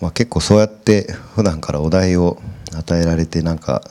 [0.00, 2.38] まあ、結構そうやって普段からお題を
[2.76, 3.82] 与えられてなんか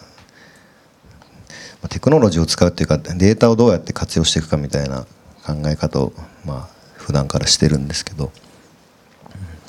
[1.89, 5.05] テクノロジーを使うっていうかデータをどうやって活用していくかみたいな
[5.45, 6.13] 考え方を
[6.45, 8.31] まあ普段からしてるんですけど。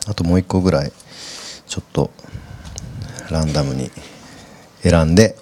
[0.09, 0.93] あともう一個ぐらい
[1.67, 2.11] ちょっと
[3.31, 3.91] ランダムに
[4.83, 5.37] 選んで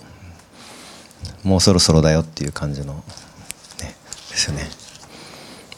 [1.43, 3.95] もうそろそろだよっていう感じのね
[4.31, 4.63] ですよね。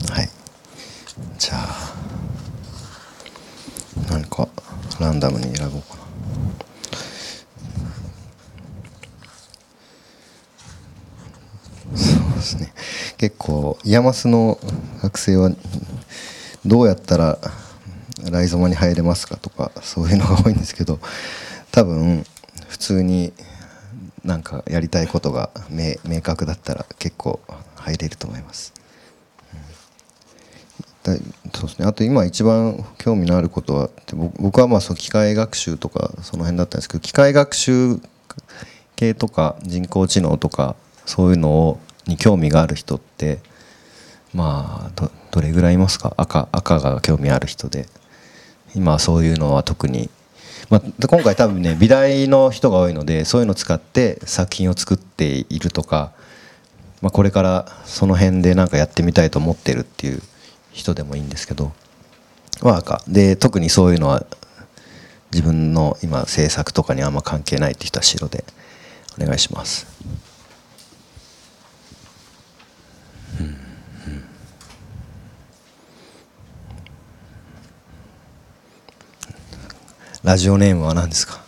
[0.08, 0.28] はい。
[1.38, 1.94] じゃあ
[4.08, 4.48] 何か
[5.00, 6.06] ランダムに選ぼうかな
[11.96, 12.72] そうですね
[13.18, 14.58] 結構 IAMAS の
[15.02, 15.50] 学生は
[16.64, 17.38] どうやったら
[18.30, 20.98] ライゾマに入れますかとかそういうのが多いんですけど
[21.70, 22.24] 多分
[22.68, 23.32] 普通に
[24.24, 27.40] なんかやりたいことが明明確だったら結構
[27.76, 28.75] 入れると思います。
[31.54, 33.90] そうですね、あと今一番興味のあることは
[34.38, 38.00] 僕はまあその機械学習とかその辺だったんですけど機械学習
[38.96, 43.40] 系とか人工知能とかそういうのをに興味がある人って
[44.34, 46.14] まあどれぐらいいますか？
[46.16, 47.86] 赤赤が興味ある人で。
[48.74, 50.10] 今はそういうのは特に、
[50.68, 56.12] まあ、今回多分ね美大の人が多いのでそういうのを使って作品を作っているとか、
[57.00, 60.20] まあ、これからその辺で何かやってみたいと思ってるっていう
[60.76, 61.72] 人でもいいんですけど
[62.60, 64.24] は赤で特にそういうのは
[65.32, 68.44] 自分の今制作とかにあんま関係ないって人は白で
[69.20, 69.86] お願いします。
[80.22, 81.40] ラジオネームは何ですか？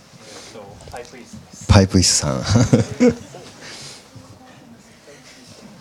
[0.90, 1.66] パイプ椅子です。
[1.66, 2.40] パイプ椅子さん。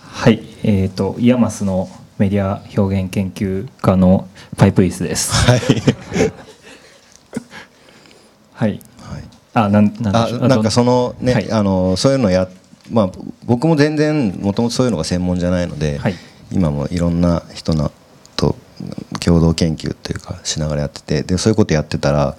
[0.01, 1.87] はいえっ、と IAMAS の
[2.17, 5.31] メディア表現研究科のパイプ椅子です。
[5.33, 5.59] はい。
[8.53, 8.79] はい。
[8.99, 9.23] はい。
[9.53, 11.51] あなんなんあなんかそのね、はい。
[11.51, 12.47] あのそういうのや
[12.91, 13.11] まあ
[13.45, 16.15] 僕も全然もともとそういうのが専門じゃないので、はい。
[16.51, 17.91] 今もいろんな人の
[18.35, 18.55] と
[19.19, 22.35] 共同研究というかしながらやっててでそういうことやってたら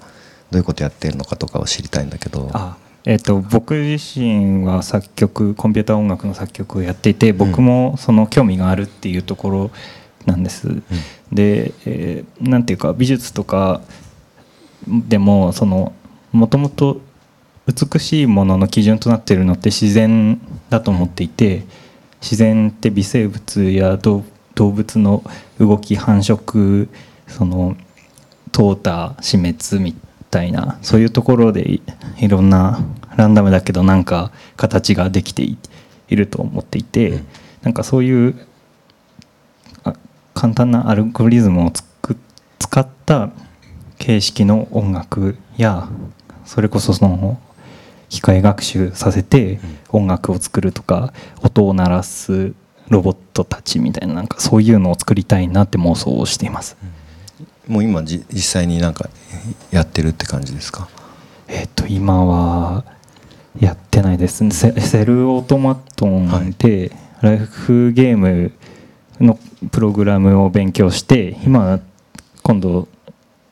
[0.51, 2.49] どういうことやってるのかとかを知りたいんだけど。
[2.53, 9.71] あえっと僕自身は作曲コンピューター音楽の作曲をやっていて僕もその興味があるっていうところ
[10.25, 10.81] なんです。
[11.31, 13.81] で、えーなんていうか美術とか
[14.87, 15.93] でもその
[16.31, 17.01] もともと
[17.67, 20.39] 美しいものの基準となっているのって自然
[20.69, 21.63] だと思っていて
[22.21, 24.23] 自然って微生物や動
[24.55, 25.23] 動物の
[25.59, 26.87] 動き繁殖
[27.27, 27.77] その
[28.51, 29.95] 淘汰死滅み
[30.29, 31.81] たいなそういうところでい
[32.19, 32.79] いろんな
[33.15, 35.57] ランダムだけどなんか形ができてい
[36.09, 37.19] いると思っていて、
[37.61, 38.35] なんかそういう
[39.83, 39.93] あ
[40.33, 43.29] 簡単なアルゴリズムを使った
[43.99, 45.87] 形式の音楽や
[46.45, 47.39] それこそその
[48.09, 49.59] 機械学習させて
[49.89, 51.13] 音楽を作るとか
[51.43, 52.53] 音を鳴らす
[52.87, 56.75] ロボットたちみたいななんかそういうのを作りたいなって妄想をしています。
[57.69, 59.09] もう今じ実際になんか
[59.71, 60.89] やってるって感じですか？
[61.47, 62.83] えっ、と今は
[63.59, 64.43] やってないです。
[64.43, 66.91] ねセセルオートマトンで
[67.21, 68.51] ライフゲーム
[69.19, 69.39] の
[69.71, 71.79] プログラムを勉強して今
[72.41, 72.87] 今度、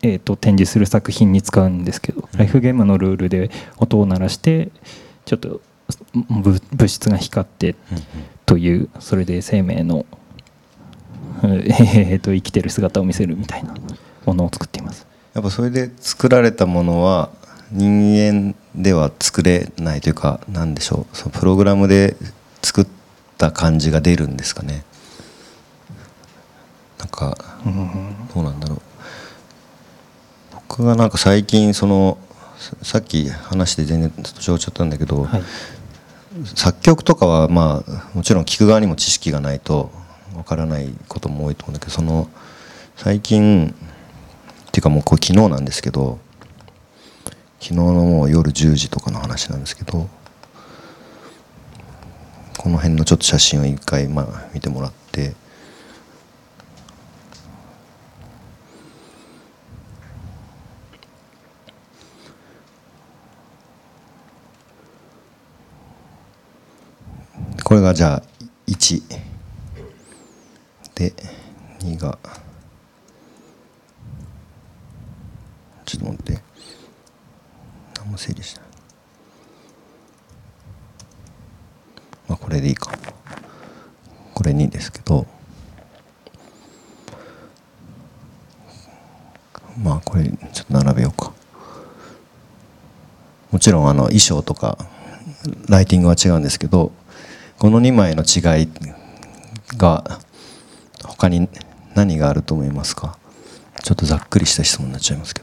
[0.01, 4.69] えー、と展示する作品に使うんですけど、ライフゲームのルールで音を鳴らして
[5.25, 5.61] ちょっと
[6.41, 7.75] ぶ物質が光って
[8.45, 10.05] というそれで生命の、
[11.43, 13.75] うんえー、と生きてる姿を見せるみたいな
[14.27, 15.07] ものを作っています。
[15.33, 17.29] やっぱそれで作られたものは
[17.71, 21.17] 人間では作れないというか何でしょう。
[21.17, 22.15] そのプログラムで
[22.61, 22.87] 作っ
[23.37, 24.83] た感じが出るんですかね。
[26.99, 27.37] なんか
[28.33, 28.81] どうなんだろう。
[30.69, 32.17] 僕がなんか最近その
[32.57, 35.43] ささっき話して全然ちょっとちゃったんだけど、はい。
[36.55, 39.91] 作曲とかはまあもちろん聴く側にも知識がないと
[40.35, 42.29] わからないことも多いと思うんだけどその
[42.95, 43.73] 最近
[44.77, 46.19] っていうかもうこれ昨日なんですけど
[47.59, 50.07] 昨日のもう夜10時とかの話なんですけど
[52.59, 55.33] この辺のちょっと写真を一回まあ見てもらって
[67.63, 68.23] これがじゃあ
[68.67, 69.01] 1
[70.93, 71.13] で
[71.79, 72.19] 2が
[75.87, 76.41] ちょっと待って
[77.95, 78.65] 何も整理しない
[82.27, 82.91] まあこれでいいか
[84.33, 85.25] これ2ですけど
[89.81, 91.31] まあこれちょっと並べようか
[93.51, 94.77] もちろんあの衣装とか
[95.69, 96.91] ライティングは違うんですけど
[97.59, 98.69] この2枚の違い
[99.77, 100.19] が
[101.03, 101.47] 他に
[101.95, 103.17] 何があると思いますか
[103.83, 105.33] ちょっとざっくりした質問になっちゃいます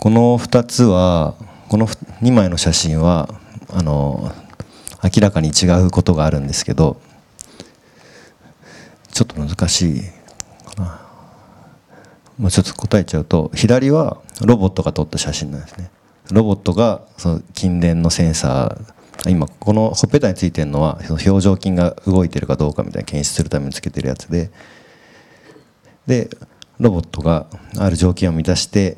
[0.00, 1.34] この2つは
[1.68, 3.28] この2枚の写真は
[3.68, 4.32] あの
[5.04, 6.98] 明らかに違うことがあるんですけど
[9.12, 10.02] ちょっと難しい
[10.74, 11.00] かな、
[12.38, 15.90] まあ、ちょっと答えちゃうと左はロボットが撮った写真なんですね。
[16.32, 24.50] ロボットがその筋電のセンサー今このほっぺたについてるのはその表情筋が動いてるかどうかみたいな検出するためにつけてるやつで
[26.06, 26.30] で
[26.78, 28.96] ロボットがある条件を満たして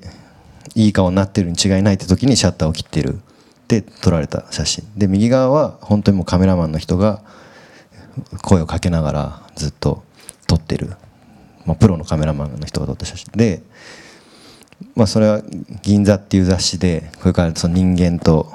[0.74, 3.20] いい顔になってるに違いないって時にシャッターを切ってる。
[3.68, 4.84] で撮られた写真。
[4.96, 7.22] で右側は本当にもうカメラマンの人が
[8.42, 10.02] 声をかけながらずっと
[10.46, 10.88] 撮ってる、
[11.64, 13.32] まあ、プロのカメラマンの人が撮った写真。
[13.34, 13.62] で、
[14.94, 15.42] まあ、それは
[15.82, 18.52] 「銀座」っていう雑誌でこれからその人間と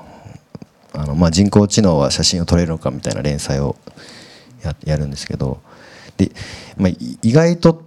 [0.94, 3.76] あの、まあ、人工知能は写真を撮れるのかみたいな連載を
[4.86, 5.60] やるんですけど。
[6.18, 6.32] で、
[6.78, 7.84] まあ、意外と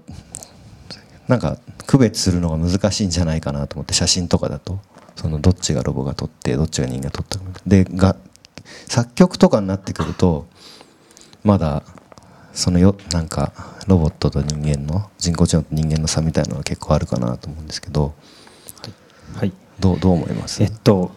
[1.31, 4.81] なんか区別するのが難しいんじゃないかなと思って写真とかだと。
[5.17, 7.45] そのどっちがロボが撮ってどっちが人間が撮ったか。
[7.67, 8.17] でが
[8.87, 10.47] 作曲とかになってくると
[11.45, 11.83] まだ
[12.53, 13.53] そのよなんか
[13.87, 18.15] ロボットと人間の人工知能と人間の差みたいなのは結構あるかなと思うんですけど、
[19.35, 20.63] はい、どうどう思います？
[20.63, 21.11] えっと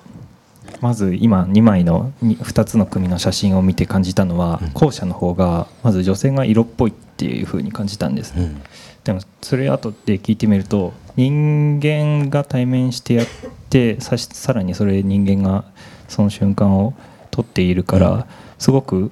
[0.81, 8.62] まず今2枚の 2, つの組の写真を見て感じたのは、うん、後者の方がまず女性が色っぽいっていうふうに感じたんです、うん、
[9.03, 13.27] でもそれ後で聞いてみると人間が対面してやっ
[13.69, 15.65] てささらにそれ人間が
[16.07, 16.94] その瞬間を
[17.31, 18.27] 撮っているから、
[18.59, 19.11] すごく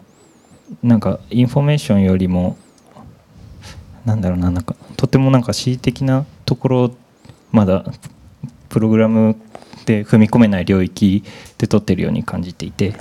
[0.83, 2.57] なんかインフォメーションよりも
[4.05, 6.91] なんだろうななんかとてもなんか恣意的なところ
[7.51, 7.85] まだ
[8.69, 9.35] プログラム
[9.85, 11.23] で踏み込めない領域
[11.57, 12.93] で撮ってるように感じていて、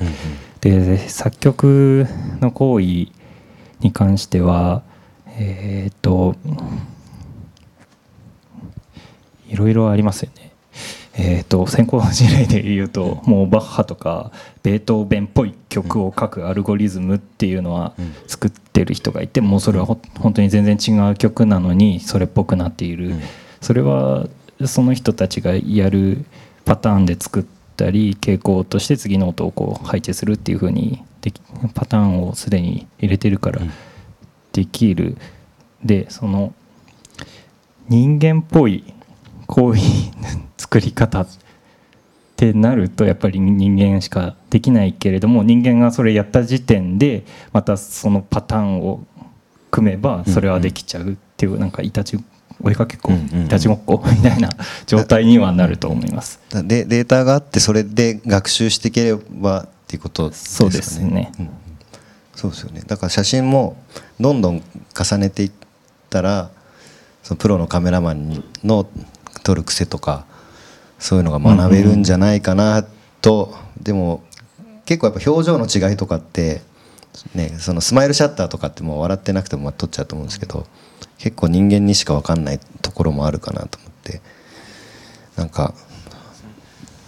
[0.60, 2.06] で作曲
[2.40, 2.84] の行為
[3.80, 4.82] に関しては
[5.42, 6.36] えっ、と
[9.48, 10.50] いろいろありますよね。
[11.14, 14.30] えーと、先行事例で言うともうバッハとか
[14.62, 17.94] ベートーベンっぽい曲を書くアルゴリズムっていうのは
[18.26, 20.00] 作ってる人がいてもうそれは本
[20.34, 23.14] 当に全然違う曲なのにそれっぽくなっている。
[23.60, 24.28] それは
[24.64, 26.24] その人たちがやる
[26.64, 27.44] パターンで作っ
[27.76, 31.32] たり傾向として次の音をこう配置するっていう風にで
[31.74, 33.60] パターンをすでに入れてるから
[34.52, 35.16] できる
[35.84, 36.52] でその
[37.88, 38.84] 人間っぽい
[39.46, 39.82] こういう
[40.56, 41.28] 作り方っ
[42.36, 49.04] てなるとやっぱり人間しかできないけれども人間がそれやった時点でまたそのパターンを
[49.70, 52.18] 組めばそれはできちゃうっていうなんかいたち
[52.62, 54.50] お絵かけっこ、いたちごっこ みたいな
[54.86, 56.40] 状態にはなると思います。
[56.64, 60.72] でデータがあってそれで学習していければっていうことですよね。
[60.72, 61.48] そうですね、うん、
[62.34, 62.82] そうですよね。
[62.86, 63.76] だから写真も
[64.18, 64.62] どんどん
[64.98, 65.52] 重ねていっ
[66.08, 66.50] たら
[67.22, 68.88] そのプロのカメラマンの
[69.42, 70.24] 取る癖とか
[70.98, 72.84] そういうのが学べるんじゃないかな
[73.20, 74.22] と、でも
[74.84, 76.62] 結構やっぱ表情の違いとかって
[77.34, 80.66] ねそのスマイルシャッターとかってもう笑ってなくても撮っちゃうと思うんですけど
[81.18, 84.20] 結構人間にしか分かんないところもあるかなと思って。
[85.40, 85.72] なんか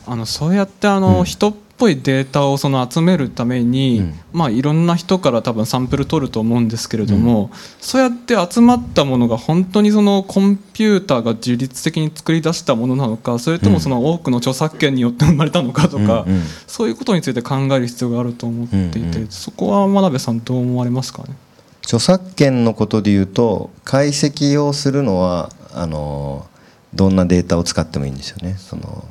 [0.06, 21.34] あのそうやってあの、うん、人ぽいデータをその集めるために、うん、まあ、いろんな人から多分サンプル取ると思うんですけれども、うん、そうやって集まったものが本当にそのコンピューターが自律的に作り出したものなのかそれともその多くの著作権によって生まれたのかとか、うんうん、そういうことについて考える必要があると思っていて、うんうん、そこは真鍋さんどう思われますかね？
[21.82, 26.46] 著作権のことでいうと解析をするのはあの
[26.94, 28.54] どんなデータを使ってもいいんですよね。
[28.56, 29.04] その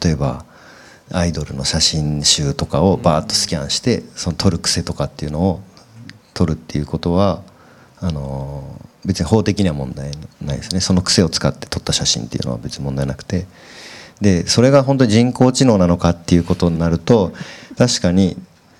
[0.00, 0.44] 例えば
[1.12, 5.60] アイドルの写真集とかをバーッとスキャンしてその撮る癖とかっていうのを
[6.32, 7.42] 撮るっていうことは
[8.00, 10.80] あの別に法的には問題ないですね。
[10.80, 13.46] その癖を使って撮った写真っていうのは別に問題なくて。
[14.20, 17.32] でそれが本当に人工知能なのかっていうことになると
[17.76, 18.36] 確かに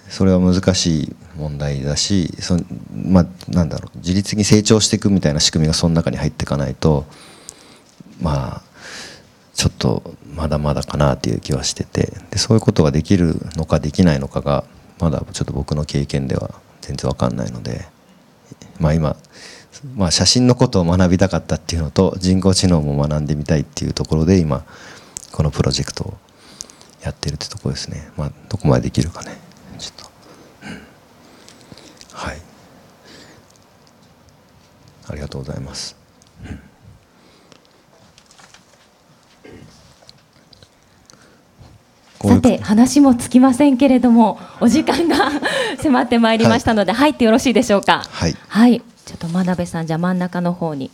[0.09, 2.57] それは難しい問題だしそ
[2.95, 3.99] まあなんだろう。
[3.99, 7.04] 自律的に成長していくみたいな仕組みがその中に入っていかないと
[8.21, 8.62] まあ
[9.54, 14.64] ちょっとまだまだかなっていう気はしててでそういうことができるのかできないのかが
[14.99, 17.87] まだちょっと僕の経験では全然わかんないので、
[18.78, 19.16] まあ、今、
[19.96, 24.64] まあ、写真のことを学びたかったっていうのと人工知能も学んでみたいっていうところで今
[25.32, 26.14] このプロジェクトを
[27.02, 29.37] やってるってとこですね、まあ、どこまでできるかね。
[29.78, 30.11] ちょっ
[32.12, 32.38] と、はい。
[35.08, 36.03] ありがとうございます。
[42.44, 45.30] て話もつきませんけれどもお時間が
[45.82, 48.02] 迫ってまいりましたので、入ってよろしいでしょうか？
[48.10, 48.36] はい。
[48.48, 48.82] はい。
[49.06, 50.90] ちょっと真鍋さんじゃあ真ん中の方に。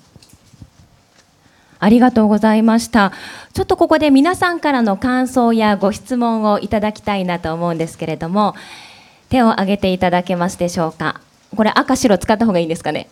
[1.82, 3.12] ありがとうございました。
[3.54, 8.54] ちょっとここで皆さんからの感想やご質問をいただきたいなと思うんですけれども
[9.30, 11.20] 手を挙げていただけますでしょうか？
[11.56, 13.08] これ赤白使った方がいいんですかね？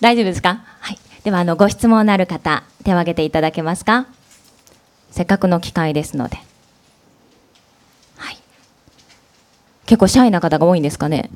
[0.00, 0.60] 大丈夫ですか？
[0.80, 0.98] はい。
[1.24, 4.06] ではあのご質問のある方手を挙げていただけますか？
[5.10, 6.38] せっかくの機会ですので
[8.16, 8.38] はい
[9.92, 11.28] 結構シャイな方が多いんですかね。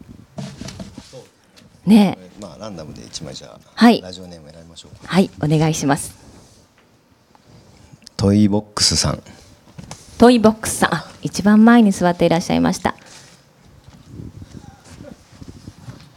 [1.84, 2.16] ね。
[2.18, 4.00] えまあランダムで一枚じゃあ、はい。
[4.00, 5.12] ラジオネーム選びましょうか。
[5.12, 6.16] はいお願いします。
[8.16, 9.22] トイボックスさん。
[10.16, 10.94] トイボックスさん。
[10.94, 12.94] あ一番前に座っていらっしゃいました。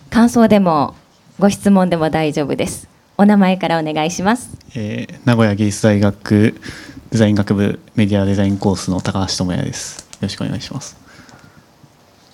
[0.10, 0.96] 感想でも
[1.39, 2.88] ご質問でも大丈夫です。
[3.17, 4.50] お名前からお願いします。
[4.75, 6.58] えー名古屋芸術大学
[7.12, 10.08] デザイン学部メディアデザインコースの高橋智也です。
[10.13, 10.99] よろしくお願いします。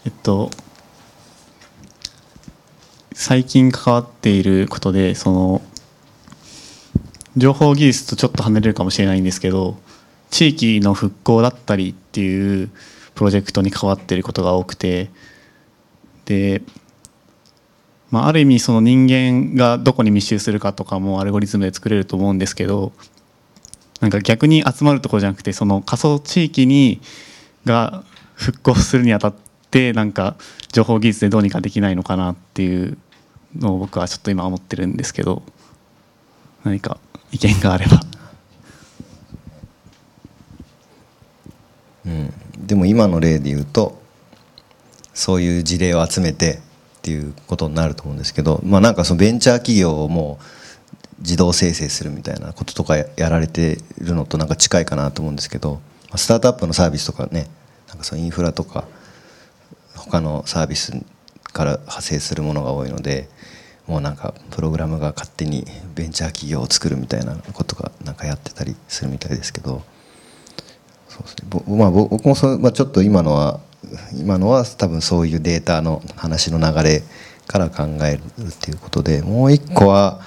[0.06, 0.52] えっと
[3.14, 5.62] 最近関わっていることでその
[7.38, 9.78] 情報技術とちょっと離れるかもしれないんですけど
[10.30, 12.70] 地域の復興だったりっていう
[13.16, 15.10] プロジェクトに関わっていることが多くて
[16.26, 16.62] で
[18.12, 22.94] まあ、ある意味その人間がどこに密集するかとかもアルゴリズムで作れると思うんですけど
[24.00, 27.02] なんか逆に集まるところじゃなくてその仮想地域に
[27.66, 28.04] が
[28.36, 29.45] 復興するにあたって
[29.94, 30.36] なんか
[30.72, 32.98] 情報技術でどうにかできないのかなっていう
[33.56, 35.44] のを僕はちょっと今思ってるんですけど
[36.64, 36.98] 何か
[37.32, 38.00] 意見があれば。
[42.06, 42.34] うん、
[42.68, 44.00] でも今の例で言うと
[45.14, 46.60] そういう事例を集めて
[47.00, 55.82] っていうことになると思うんですけど、まあ、なんかそのベンチャー企業をもう自動生成するみたいなこととかやられてるのとなんか近いかなと思うんですけど
[56.16, 57.48] スタートアップのサービスとかね
[57.88, 58.86] なんかそのインフラとか
[59.96, 60.94] 他のサービス
[61.54, 63.30] から派生するものが多いので
[63.88, 69.84] もうなんかプログラムが勝手にベンチャー企業を作るみたいなことがなんかやってたりするみたいですけど。
[71.16, 73.62] そうですね、ぼまあ、僕もそ、まあ、ちょっと今のは
[74.18, 77.04] 今のは多分そういうデータの話の流れ
[77.48, 80.20] から考えるっていうことでもう一個は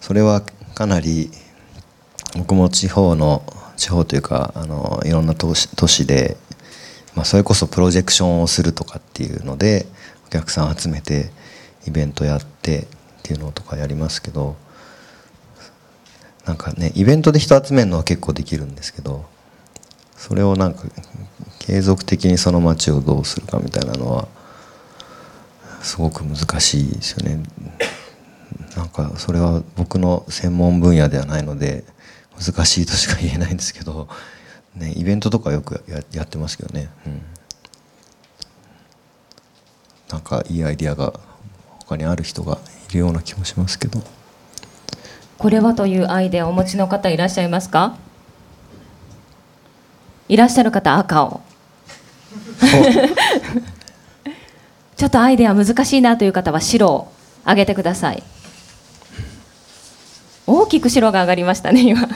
[0.00, 0.42] それは
[0.74, 1.30] かなり
[2.36, 3.42] 僕も地方の
[3.76, 6.36] 地方というかあのいろんな都市都市で、
[7.14, 9.86] まあ、それこそプロジェクションをするとかっていうので
[10.26, 11.30] お客さん集めて
[11.86, 12.86] イベントやってっ
[13.22, 14.56] ていうのとかやりますけど
[16.46, 19.26] なんかねイベントで人集めるのは結構できるんですけど
[20.16, 20.82] それをなんか
[21.58, 24.28] 継続的にその街をどうするかみたいなのは
[25.82, 27.42] すごく難しいですよね。
[28.76, 31.84] なんかそれは僕の専門分野ではないので
[32.38, 34.08] 難しいとしか言えないんですけど、
[34.74, 37.22] ね、イベントとかよくややってますけどね、うん、
[40.10, 41.12] なんかいいアイディアが
[41.80, 42.58] 他にある人が
[42.88, 44.00] いるような気もしますけど。
[45.38, 47.96] これはというアイデアをお持ちの方いらっしゃいますか？
[50.28, 51.40] いらっしゃる方赤を。
[54.96, 57.10] ちょっとアイデア難しいなという方は白を
[57.46, 58.22] 上げてください。
[60.46, 62.08] 大きく白が上がりましたね今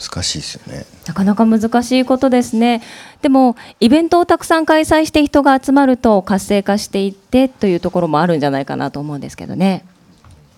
[0.00, 0.86] 難しいですよね。
[1.06, 2.82] なかなか難しいことですね。
[3.22, 9.84] でもイベントをたくさん開催して人が集まると活性化していってというところもあるんじゃないかなと思うんですけどね。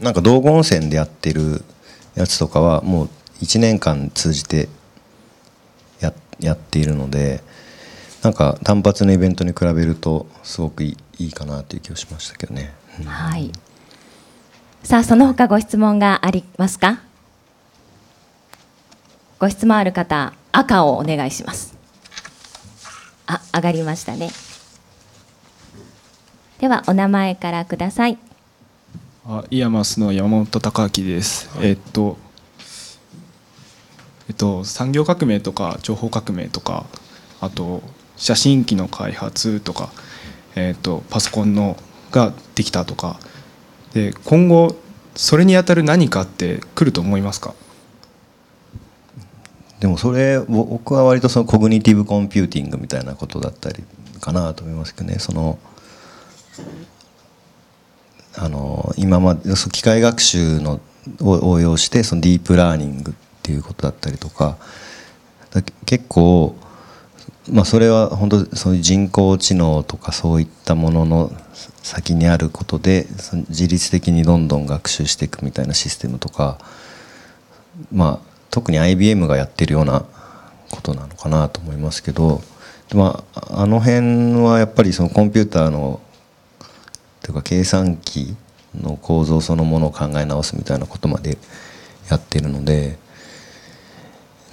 [0.01, 1.65] なんか道後温泉でやってる
[2.15, 3.09] やつとかはもう
[3.41, 4.69] 1年間通じて
[6.01, 7.43] ややっているので
[8.23, 12.73] なんか単発のイベントに比べるとすごくいいかなという気がしましたけどね。
[13.01, 13.07] うん。
[13.07, 13.51] はい。
[14.85, 17.01] さあその他ご質問がありますか？
[19.43, 21.77] ご質問ある方赤をお願いします。
[23.27, 24.31] あ上がりましたね。
[26.61, 28.19] ではお名前からください。
[29.27, 31.51] あ IAMAS の山本孝明です。
[31.61, 32.19] えっと
[34.29, 36.87] えっと産業革命とか情報革命とか
[37.41, 37.83] あと
[38.17, 39.89] 写真機の開発とか
[40.55, 41.77] えっとパソコンの
[42.13, 43.19] ができたとか。
[43.93, 44.77] で今後
[45.17, 47.55] それにあたる何かって来ると思いますか？
[49.83, 53.83] でもそれ僕は割とその cognitive computing みたいなことだったり
[54.21, 55.19] かなと思いますけどね。
[55.19, 55.59] その
[58.37, 60.81] あの今まで機械学習の
[61.21, 64.57] を応用してそのディープラーニングっていうことだったりとか
[65.85, 66.55] 結構
[67.51, 71.33] まあそれは本当そういう人工知能とかそういったものの
[71.83, 73.09] 先にあることで
[73.49, 76.59] 自律的にどんどん学習していくみたいなシステムとか
[77.91, 80.05] まあ特に IBM がやってるような
[80.71, 82.41] ことなのかなと思いますけど
[82.95, 86.01] まあ、あの辺はやっぱりそのコンピューターの
[87.21, 88.37] というか計算機
[88.79, 91.39] の構造そのものを考え直すみたいなことまで
[92.11, 92.99] やってるので、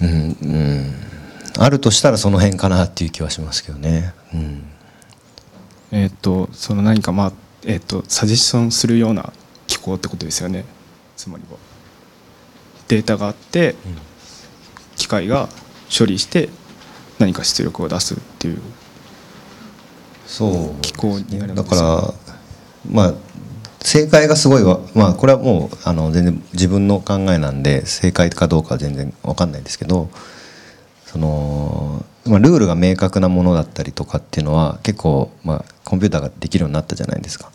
[0.01, 0.93] うんうん、
[1.57, 4.13] あるとしたらその辺かなっていう気はしますけどね。
[4.33, 4.63] うん。
[5.91, 7.31] えっとその何かまあ
[7.65, 9.33] えっとサジェスションするような
[9.67, 10.65] 機構ってことですよね。
[11.17, 11.68] つまりは。
[12.89, 13.75] データがあって
[14.97, 15.47] 機械が
[15.97, 16.49] 処理して
[17.19, 18.61] 何か出力を出すっていう
[20.25, 21.69] そう機構になるんです。
[21.69, 22.13] だから
[22.91, 23.13] まあ
[23.81, 24.79] 正解がすごいわ。
[24.93, 30.09] まあこれはもうあの全然自分の考えなんで正解かどうかは全然わかんないですけど
[31.05, 37.51] その、まあ、ルールが明確なものだったりとかっていうのは結構、まあ、コンピューターができるようになったじゃないですか。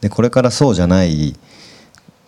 [0.00, 1.36] でこれからそうじゃない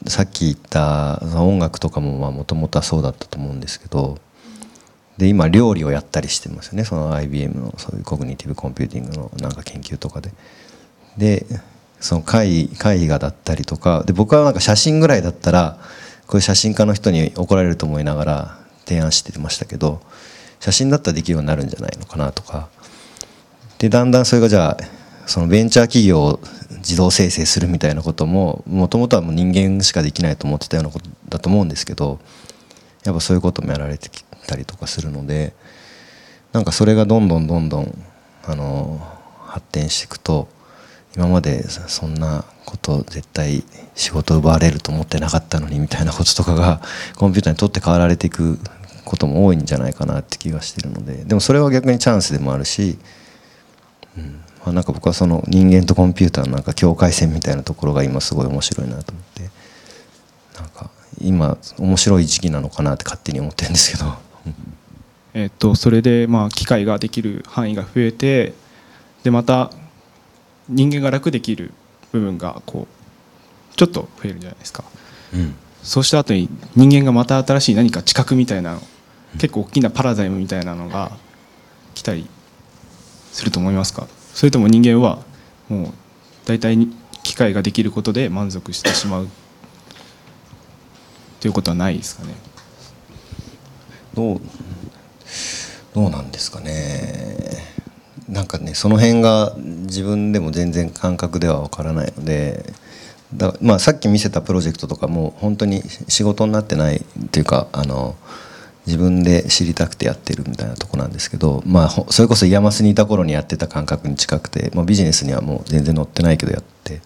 [0.07, 4.19] さっき言った音楽とかももともとはそうだったと思うんですけど
[5.19, 10.33] で今料理をやったりしてますよねその IBM のそういう cognitive computing のなんか研究とかで。
[11.17, 11.45] で
[12.01, 15.79] その絵絵画だったりとかで僕はなんか写真ぐらいだったら
[16.27, 20.01] こういう写真家の人に怒られると思いながら提案してましたけど
[20.59, 22.69] 写真だったらできるようになるんじゃないのかなとか
[23.79, 24.77] でだんだんそれがじゃあ
[25.33, 26.41] そのベンチャー企業を
[26.77, 32.21] 自動生成するみたいなことももともとはもう人間しかできないと思ってたようなことだと思うんですけど
[33.03, 35.55] やっぱそういうこともやられてきたりとかするので
[36.53, 38.05] なんかそれがどんどんどんどん
[38.45, 39.01] あの
[39.47, 40.49] 発展していくと
[41.17, 46.83] 今までそんなこと絶対仕事奪われると思ってなかったのにみたいなこととかが
[47.17, 48.59] コンピューターにとって変わられていく
[49.07, 52.99] ことも多いんじゃないかなって気がしてるのででもそれは逆にチャンスでもあるし、
[54.65, 59.51] まあ、なんか僕はその人間とコンピューターのなんか境界線みたいなところが今すごい面白いなと思って
[60.61, 60.91] なんか
[61.21, 64.15] 今面白い時期なのかなって勝手に思ってるんですけど。
[65.35, 68.53] えっとそれでまあ機械ができる範囲が増えて
[69.25, 69.71] でまた
[70.69, 71.73] 人間が楽できる
[72.13, 72.87] 部分がこ
[73.73, 74.85] うちょっと増えるんじゃないですか。
[75.35, 75.55] うん。
[75.83, 78.83] そうした後に人間がまた新しい何か知覚みたいなの
[79.39, 81.11] 結構大きなパラダイムみたいなのが
[81.95, 82.29] 来たり
[83.33, 84.07] すると思いますか？
[84.35, 85.19] それとも人間は
[85.69, 85.93] もう
[86.45, 89.29] 大体に機械ができることで満足してしまう
[91.41, 92.35] ということはないですかね。
[94.15, 94.41] どう
[95.95, 97.73] どうなんですかね。
[98.29, 102.73] なんかねその辺が自分でも全然感覚ではわからないので
[103.35, 108.17] だまあさっき見せたプロジェクトとかも本当に仕事になってないっていうかあの
[108.87, 117.01] 自分で知りたくてやってるみたいなとこなんですけど、まあ、ほそれこそ IAMAS にいた頃にやってた感覚に近くて、まあ、ビジネスにはもう全然載ってないけどやって。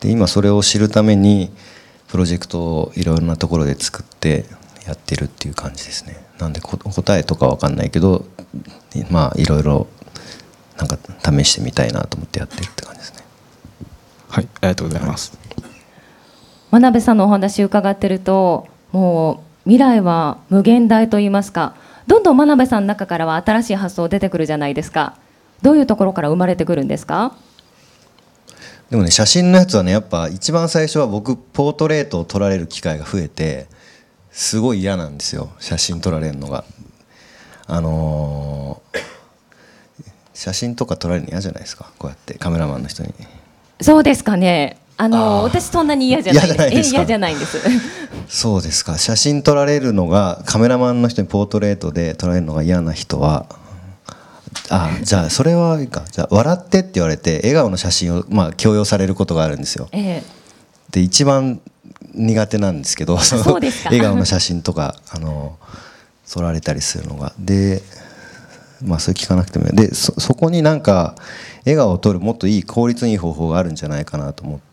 [0.00, 1.50] で今それを知るために
[2.08, 4.46] プロジェクトをいろんなところで作って
[4.86, 6.16] やってるっていう感じですね。
[6.38, 8.24] なんでこ答えとかわかんないけど
[9.10, 9.86] まあいろいろ
[10.78, 13.24] なんか試してみたいなと思ってやってるって感じですね。
[14.30, 15.38] はいありがとうございます、
[16.70, 21.76] 真鍋さんのお話伺ってるともう未来は無限大と言いますか
[22.08, 25.16] どんどん真鍋さんの中からは新しい発想出てくるじゃないですか。
[25.62, 27.36] どういうところから生まれてくるんですか？
[28.90, 33.68] でもね写真のやつはねやっぱ一番最初は僕ポートレートを撮られる機会が増えて
[34.32, 36.64] すごい嫌なんですよ写真撮られるのが。
[37.68, 39.00] あのー
[40.34, 43.14] 写真とか撮られるの嫌じゃないですかこうやってカメラマンの人に。
[43.80, 46.46] そうですかねあの私そんなに嫌じゃない。
[46.46, 46.96] 嫌じゃないですか？
[46.98, 47.58] え嫌じゃないんです。
[48.28, 48.98] そうですか。
[48.98, 53.46] 写真撮られるのがカメラマンの人にポートレートで撮られるのが嫌な人は
[54.68, 56.04] あじゃあそれはいいか。
[56.10, 59.88] じゃあ笑ってって言われて笑顔の写真をまあ強要されることがあるんですよ。
[59.92, 60.22] ええ。
[60.90, 61.60] で一番
[62.14, 65.56] 苦手なんですけどそ笑顔の写真とかあの
[66.30, 67.32] 撮られたりするのが。
[67.38, 67.82] で
[68.82, 71.14] まあそれ聞かなくてもでそそこになんか
[71.64, 74.69] 笑顔を撮るもっといい効率のいい方法があるんじゃないかなと思って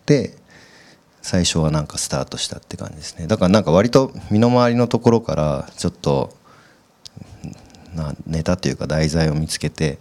[1.22, 3.28] 最初はなんかスタートしたって感じですね。
[3.28, 6.34] だからなんか割と身の回りのところからちょっと
[7.96, 9.98] なネタというか題材を見つけて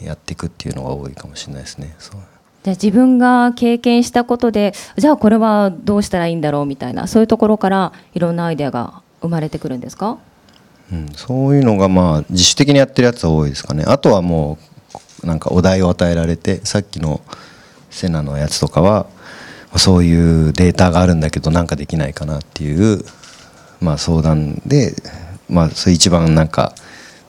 [0.00, 1.94] やっていくっていうのが多いかもしれないですね。
[1.98, 2.20] そう。
[2.62, 10.18] じゃあ自分が経験したことでじゃあこれはどうしたらいいんだろうみたいなそういうところからいろんなアイデアが生まれてくるんですか？
[10.90, 13.84] うん、そういうのがまあ自主的にやってるやつは多いですかね。
[13.86, 14.58] あとはも
[15.22, 17.20] うなんかお題を与えられてさっきの
[17.98, 19.06] セナのやつとかは
[19.76, 23.04] そういうデータがあるんだけどなんかできないかなっていう、
[23.80, 24.94] まあ、相談で、
[25.48, 26.74] まあ、それ一番なんか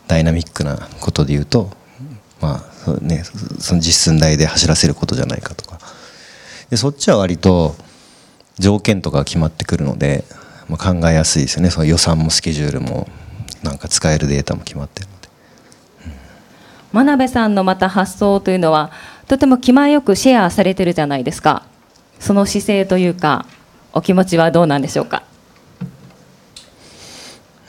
[0.07, 1.69] ダイナミックなことで言うと、
[2.41, 3.23] まあそね、
[3.59, 5.79] その実寸大で走らせることじゃないかとか。
[6.69, 7.75] でそっちは割と
[8.57, 10.23] 条件とかが決まってくるので、
[10.67, 11.69] まあ、考えやすいですよね。
[11.69, 13.07] その予算もスケジュールも
[13.63, 15.29] なんか使えるデータも決まってるので。
[16.91, 18.91] 真鍋さんのまた発想というのは
[19.29, 21.63] とても気前よくシェアされてるじゃないですか。
[22.19, 23.45] その姿勢というか
[23.93, 25.21] お気持ちはどうなんでしょうか？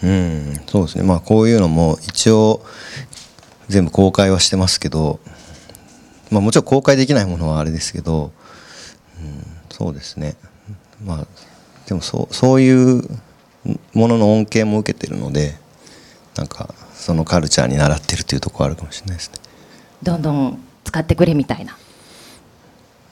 [0.02, 1.04] うんそうですね。
[1.04, 2.64] まあこういうのも一応
[3.68, 5.20] 全部公開はしてますけど、
[6.30, 8.32] まあ、もちろん公開できないものはあれですけど、
[9.20, 10.36] うん、そうですね。
[11.04, 11.26] まあ
[11.86, 13.02] でもそうそういう
[13.92, 15.56] ものの恩恵も受けてるので
[16.36, 19.34] なんかそのカルチャーに習ってるというところあるかもしれないですね。
[20.02, 20.58] どんどん
[20.90, 21.76] 使ってくれみたいな。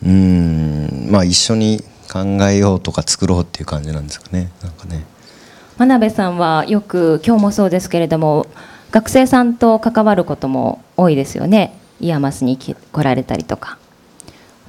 [0.05, 1.09] うん。
[1.11, 1.81] まあ一緒に
[2.12, 4.51] 考えようとか作ろうっていう感じなんですかね。
[4.62, 5.05] なんかね。
[5.79, 8.49] 真鍋さんはよく今日もそうですけれども
[8.91, 11.79] 学生さんと関わることも多いですよね。
[12.01, 13.79] IAMAS に来られたりとか。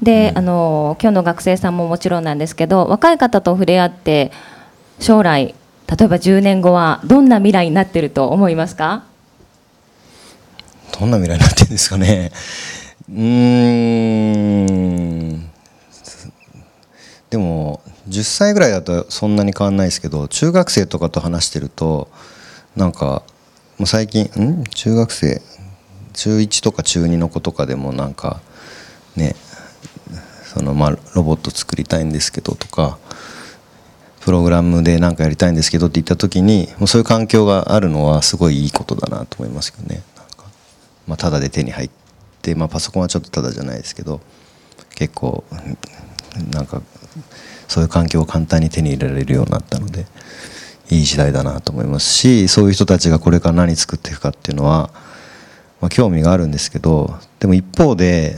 [0.04, 4.32] で、うん、あの今日の学生さんももちろんなんですけど若い方と触れ合って
[5.00, 5.56] 将来
[5.88, 9.04] 例えば10年後はどんな未来になってると思いますか？
[10.98, 12.32] どんな未来になってるんですかね
[13.12, 14.70] うん。
[17.30, 22.10] でも10歳ぐらいだとそんなに変わんないですけど中学生とかと話してると
[22.76, 23.24] なんか
[23.78, 24.64] もう最近ん？
[24.64, 25.42] 中学生？
[26.14, 28.42] 中1とか中2の子とかでもなんか
[29.16, 29.36] ね
[30.44, 32.98] そのまあロボット作りたいんですけどとか
[34.22, 40.02] プログラムで何かやりたいんですけどって言った時にもうそういう環境があるのはすごいいいことだなと思いますけどね、
[41.08, 42.09] まあ、ただで手に入って、
[42.56, 44.22] まあ、パソコンはちょっとただじゃないですけど
[44.96, 45.44] 結構
[46.52, 46.82] なんか
[47.68, 50.06] そういう環境を簡単に手に入れられるようになったので
[50.90, 54.90] いい時代だなと思いますしそういう人たちがこれから何作っていくかっていうのは、
[55.82, 58.36] まあ、興味があるんですけどでも一方で、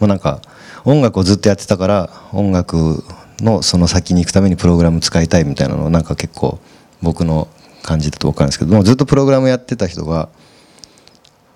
[0.00, 0.40] まあ、なんか
[0.84, 3.04] 音楽をずっとやってたから音楽
[3.40, 6.58] のその先に行くためにプログラム使いたいみたいなのをなんか結構
[7.02, 7.48] 僕の
[7.82, 10.28] 感じだと分かるんですけどもずっとプログラムやってた人が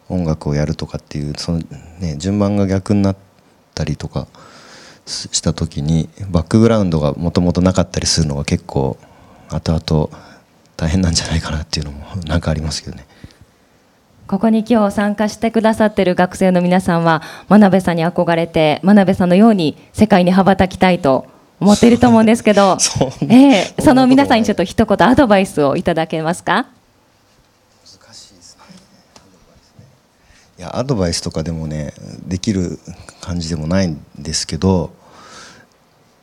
[0.08, 1.58] 音楽をやるとかっていうその、
[2.00, 3.16] ね、順番が逆になっ
[3.74, 4.26] たりとか
[5.06, 8.98] した時にバックグラウンドがもともとなかったりするのが結構
[9.50, 10.28] 後々
[10.76, 13.06] 大変なんじゃないかなっていうのも なんかありますけどね。
[14.26, 21.24] ここに今日参加してくださってる学生の皆さんは真鍋さんに憧れて真鍋さんのように世界に羽ばたきたいと
[21.60, 26.66] 思っていると思うんですけど そ,、えー、その皆さんにちょっと一言アドバイスをいただけますか
[27.86, 28.62] 難しいですね
[30.58, 31.94] いやアドバイスとかでもね
[32.26, 32.80] できる
[33.20, 34.90] 感じでもないんですけどっ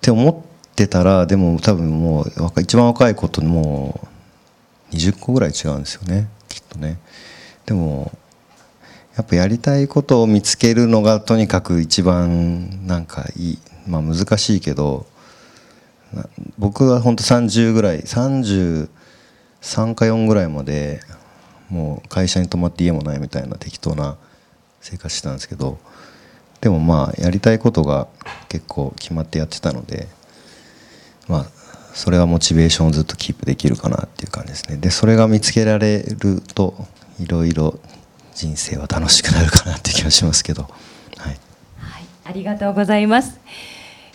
[0.01, 4.07] て思ってたらでも多分もう一番若い子とも
[4.91, 6.99] う20個ぐらい違うんですよねきっとね。
[7.65, 8.11] でも
[9.15, 15.05] やっぱやりたいことを見つけるのがとにかく一番なんかいいまあ難しいけど
[16.57, 18.89] 僕は本当30ぐらい33
[19.95, 20.99] か4ぐらいまで
[21.69, 24.17] もう会社に泊まって家もないみたいな適当な
[24.81, 25.79] 生活してたんですけど
[26.61, 28.07] でもまあやりたいことが
[28.49, 30.07] 結構決まってやってたので
[31.27, 31.45] まあ
[31.93, 34.75] それはモチベーションをずっとキープできるかなっていう感じですね。
[34.75, 36.75] でそれが見つけられると
[37.19, 37.79] いろいろ
[38.33, 40.63] 人生は楽しくなるかなって気がしますけど。
[40.63, 40.67] は
[41.29, 41.37] い、
[41.79, 43.39] はい、ありがとうございます。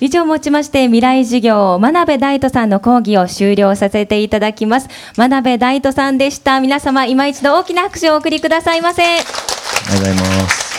[0.00, 4.88] 以上をもちまして未来授業真鍋大斗さんの講義を終了させていただきます。
[5.16, 6.60] 真鍋大斗さんでした。
[6.60, 9.02] 皆様今一度大きな拍手をお送りくださいませ。
[9.02, 10.70] ありがとうございます。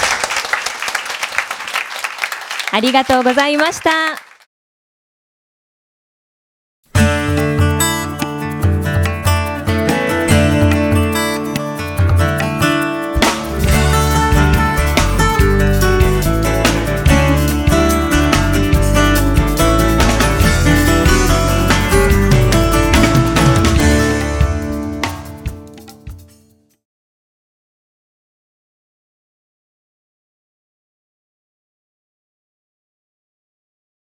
[2.74, 4.31] ありがとうございました。